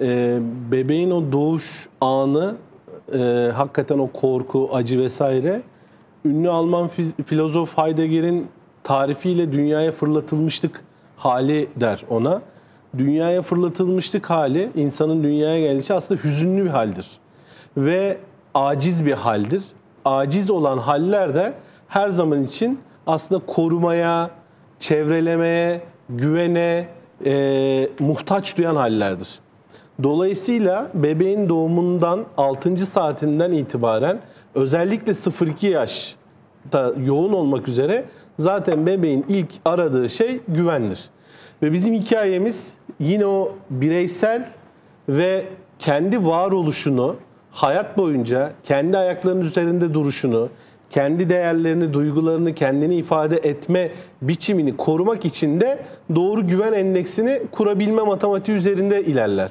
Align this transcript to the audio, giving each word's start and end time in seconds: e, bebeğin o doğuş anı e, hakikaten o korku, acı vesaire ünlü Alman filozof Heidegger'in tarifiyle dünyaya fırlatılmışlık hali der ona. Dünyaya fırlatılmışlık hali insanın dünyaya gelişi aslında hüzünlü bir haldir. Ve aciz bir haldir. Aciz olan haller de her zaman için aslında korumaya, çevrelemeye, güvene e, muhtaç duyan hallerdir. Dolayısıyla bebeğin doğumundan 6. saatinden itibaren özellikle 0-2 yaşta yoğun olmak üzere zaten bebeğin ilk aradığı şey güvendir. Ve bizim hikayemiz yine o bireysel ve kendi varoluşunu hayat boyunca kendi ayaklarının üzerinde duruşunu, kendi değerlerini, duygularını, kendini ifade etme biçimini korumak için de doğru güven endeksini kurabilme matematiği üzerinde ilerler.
e, 0.00 0.38
bebeğin 0.72 1.10
o 1.10 1.32
doğuş 1.32 1.88
anı 2.00 2.54
e, 3.12 3.18
hakikaten 3.54 3.98
o 3.98 4.06
korku, 4.06 4.70
acı 4.72 4.98
vesaire 4.98 5.62
ünlü 6.24 6.50
Alman 6.50 6.90
filozof 7.26 7.78
Heidegger'in 7.78 8.48
tarifiyle 8.82 9.52
dünyaya 9.52 9.92
fırlatılmışlık 9.92 10.84
hali 11.16 11.68
der 11.76 12.04
ona. 12.10 12.42
Dünyaya 12.98 13.42
fırlatılmışlık 13.42 14.30
hali 14.30 14.70
insanın 14.74 15.22
dünyaya 15.22 15.60
gelişi 15.60 15.94
aslında 15.94 16.20
hüzünlü 16.24 16.64
bir 16.64 16.70
haldir. 16.70 17.06
Ve 17.76 18.18
aciz 18.54 19.06
bir 19.06 19.12
haldir. 19.12 19.62
Aciz 20.04 20.50
olan 20.50 20.78
haller 20.78 21.34
de 21.34 21.54
her 21.88 22.08
zaman 22.08 22.42
için 22.42 22.80
aslında 23.06 23.46
korumaya, 23.46 24.30
çevrelemeye, 24.78 25.80
güvene 26.08 26.88
e, 27.24 27.88
muhtaç 27.98 28.56
duyan 28.56 28.76
hallerdir. 28.76 29.40
Dolayısıyla 30.02 30.90
bebeğin 30.94 31.48
doğumundan 31.48 32.24
6. 32.36 32.76
saatinden 32.76 33.52
itibaren 33.52 34.18
özellikle 34.54 35.12
0-2 35.12 35.66
yaşta 35.66 36.92
yoğun 37.04 37.32
olmak 37.32 37.68
üzere 37.68 38.04
zaten 38.38 38.86
bebeğin 38.86 39.24
ilk 39.28 39.48
aradığı 39.64 40.08
şey 40.08 40.40
güvendir. 40.48 41.10
Ve 41.62 41.72
bizim 41.72 41.94
hikayemiz 41.94 42.76
yine 43.00 43.26
o 43.26 43.52
bireysel 43.70 44.48
ve 45.08 45.44
kendi 45.78 46.26
varoluşunu 46.26 47.16
hayat 47.50 47.98
boyunca 47.98 48.52
kendi 48.64 48.98
ayaklarının 48.98 49.44
üzerinde 49.44 49.94
duruşunu, 49.94 50.48
kendi 50.90 51.28
değerlerini, 51.28 51.92
duygularını, 51.92 52.54
kendini 52.54 52.96
ifade 52.96 53.36
etme 53.36 53.90
biçimini 54.22 54.76
korumak 54.76 55.24
için 55.24 55.60
de 55.60 55.84
doğru 56.14 56.46
güven 56.46 56.72
endeksini 56.72 57.42
kurabilme 57.50 58.02
matematiği 58.02 58.56
üzerinde 58.56 59.02
ilerler. 59.04 59.50